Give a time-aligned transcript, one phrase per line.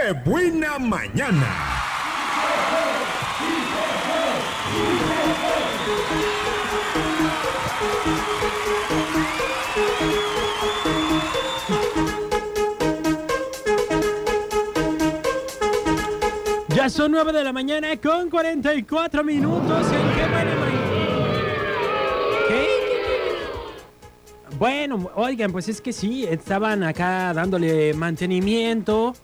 [0.00, 1.76] ¡Qué buena mañana!
[16.68, 19.86] Ya son 9 de la mañana con 44 minutos.
[19.92, 20.10] ¿En?
[22.48, 22.68] ¿Qué?
[24.58, 29.14] Bueno, oigan, pues es que sí, estaban acá dándole mantenimiento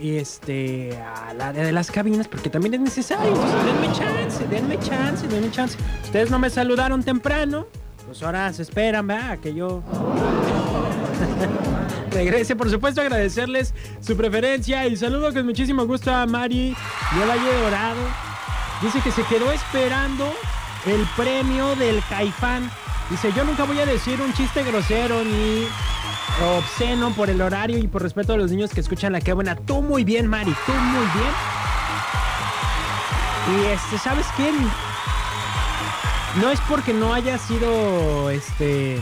[0.00, 3.32] este, a la de las cabinas, porque también es necesario.
[3.34, 5.78] Denme chance, denme chance, denme chance.
[6.04, 7.66] Ustedes no me saludaron temprano,
[8.06, 9.38] pues ahora se esperan, ¿verdad?
[9.38, 9.82] Que yo
[12.10, 12.56] regrese.
[12.56, 16.76] Por supuesto, agradecerles su preferencia y saludo con muchísimo gusto a Mari
[17.18, 18.00] de Valle Dorado.
[18.82, 20.32] Dice que se quedó esperando
[20.86, 22.70] el premio del Caifán.
[23.10, 25.66] Dice, yo nunca voy a decir un chiste grosero ni
[26.44, 29.56] obsceno por el horario y por respeto a los niños que escuchan la que buena.
[29.56, 31.32] Tú muy bien, Mari, tú muy bien.
[33.48, 34.50] Y este, ¿sabes qué?
[36.40, 38.98] No es porque no haya sido este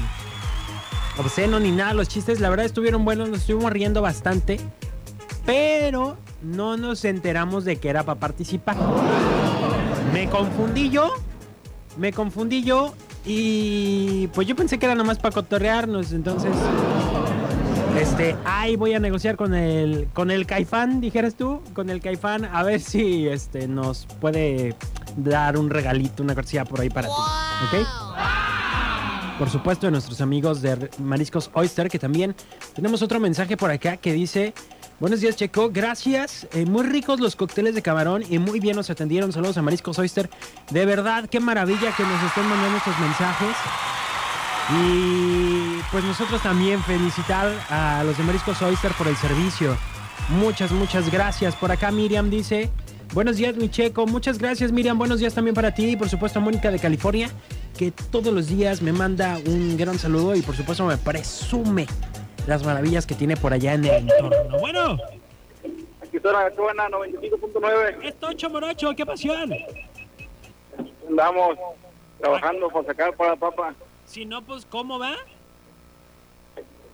[1.19, 4.61] obsceno ni nada los chistes, la verdad estuvieron buenos, nos estuvimos riendo bastante,
[5.47, 8.77] pero no nos enteramos de que era para participar.
[10.13, 11.13] Me confundí yo,
[11.97, 16.53] me confundí yo y pues yo pensé que era nomás para cotorrearnos, entonces
[17.99, 22.45] este, ahí voy a negociar con el con el Caifán, dijeras tú, con el Caifán
[22.45, 24.75] a ver si este nos puede
[25.17, 27.87] dar un regalito, una cortesía por ahí para ti, ¿ok?
[29.39, 32.35] Por supuesto, de nuestros amigos de Mariscos Oyster, que también
[32.75, 34.55] tenemos otro mensaje por acá que dice:
[35.01, 35.71] Buenos días, Checo.
[35.71, 36.47] Gracias.
[36.53, 39.33] Eh, muy ricos los cócteles de camarón y muy bien nos atendieron.
[39.33, 40.31] Saludos a Mariscos Oyster.
[40.71, 43.57] De verdad, qué maravilla que nos estén mandando estos mensajes.
[44.71, 49.77] Y pues nosotros también felicitar a los de Mariscos Oyster por el servicio.
[50.31, 51.55] Muchas, muchas gracias.
[51.55, 52.71] Por acá Miriam dice,
[53.13, 56.39] buenos días mi checo, muchas gracias Miriam, buenos días también para ti y por supuesto
[56.39, 57.29] a Mónica de California,
[57.77, 61.87] que todos los días me manda un gran saludo y por supuesto me presume
[62.47, 64.59] las maravillas que tiene por allá en el entorno.
[64.61, 64.99] Bueno,
[66.03, 67.97] Aquí está la buena 95.9.
[68.05, 69.53] esto Morocho, qué pasión.
[71.09, 71.59] Andamos
[72.21, 73.75] trabajando para sacar para papa.
[74.07, 75.17] Si no, pues ¿cómo va?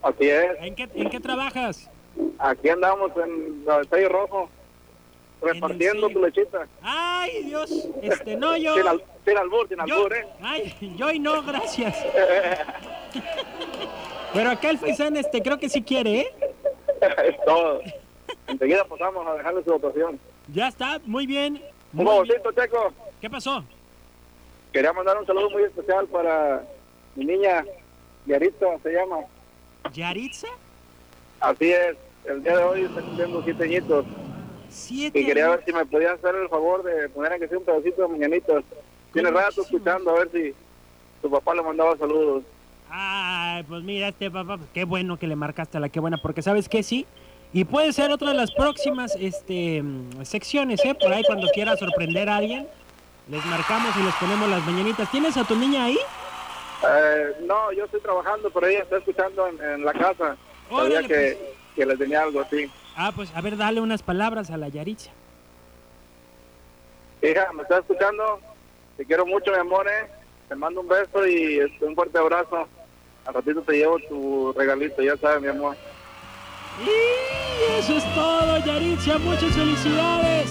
[0.03, 0.57] Así es.
[0.61, 1.91] ¿En qué, en qué trabajas?
[2.39, 4.51] Aquí andamos en el sello rojo.
[5.43, 6.67] Repartiendo tu lechita.
[6.83, 8.75] Ay, Dios, este, no, yo...
[8.75, 10.27] Sin, al, sin albur, sin Yo, albur, ¿eh?
[10.43, 11.97] ay, yo y no, gracias.
[14.35, 16.35] Pero acá el Faisán, este, creo que sí quiere, ¿eh?
[17.25, 17.81] es todo.
[18.47, 20.21] Enseguida pasamos a dejarle su votación.
[20.49, 21.63] Ya está, muy bien.
[21.95, 22.43] Un Muy bien.
[22.55, 22.93] Checo.
[23.21, 23.65] ¿Qué pasó?
[24.73, 26.63] Quería mandar un saludo muy especial para
[27.21, 27.65] mi niña,
[28.25, 29.19] Yarito, se llama.
[29.93, 30.49] ¿Yaritza?
[31.41, 31.97] Así es.
[32.25, 34.07] El día de hoy está cumpliendo siete añitos.
[34.71, 35.21] Siete.
[35.21, 38.03] Y quería ver si me podían hacer el favor de poner aunque sea un pedacito
[38.03, 38.65] de mañanitos.
[39.13, 40.55] Tiene rato escuchando a ver si
[41.21, 42.43] su papá le mandaba saludos.
[42.89, 46.41] Ay, pues mira, este papá, qué bueno que le marcaste a la qué buena, porque
[46.41, 47.05] sabes que sí.
[47.53, 49.83] Y puede ser otra de las próximas este,
[50.23, 50.95] secciones, ¿eh?
[50.95, 52.67] Por ahí cuando quiera sorprender a alguien,
[53.29, 55.11] les marcamos y les ponemos las mañanitas.
[55.11, 55.99] ¿Tienes a tu niña ahí?
[56.89, 60.37] Eh, no, yo estoy trabajando, pero ella está escuchando en, en la casa.
[60.69, 62.71] Sabía Órale, que, que le tenía algo así.
[62.97, 65.11] Ah, pues a ver, dale unas palabras a la Yaritza.
[67.23, 68.41] Hija, ¿me estás escuchando?
[68.97, 70.11] Te quiero mucho, mi amor, ¿eh?
[70.49, 72.67] Te mando un beso y este, un fuerte abrazo.
[73.27, 75.77] Al ratito te llevo tu regalito, ya sabes, mi amor.
[76.83, 79.19] Y eso es todo, Yaritza.
[79.19, 80.51] Muchas felicidades.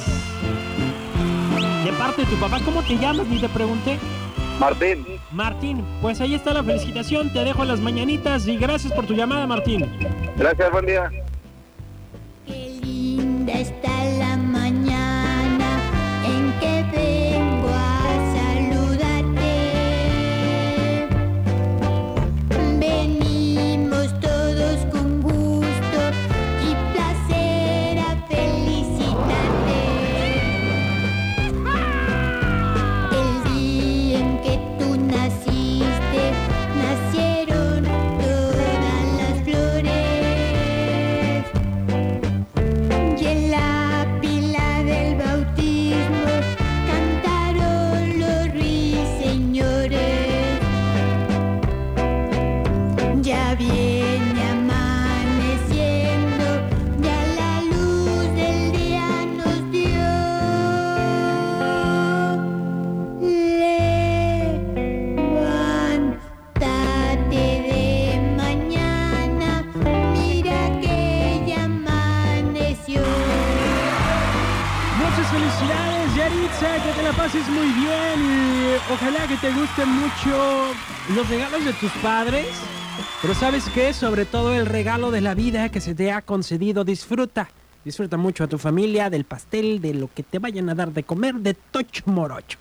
[1.83, 3.25] De parte de tu papá, ¿cómo te llamas?
[3.27, 3.97] Ni te pregunté.
[4.59, 7.31] Martín, Martín, pues ahí está la felicitación.
[7.31, 9.89] Te dejo las mañanitas y gracias por tu llamada, Martín.
[10.35, 11.09] gracias, buen día.
[75.59, 80.73] Felicidades, Yaritza, que te la pases muy bien y ojalá que te gusten mucho
[81.15, 82.47] los regalos de tus padres.
[83.21, 86.83] Pero sabes qué, sobre todo el regalo de la vida que se te ha concedido,
[86.83, 87.49] disfruta.
[87.83, 91.03] Disfruta mucho a tu familia, del pastel, de lo que te vayan a dar de
[91.03, 92.59] comer, de Tocho Morocho.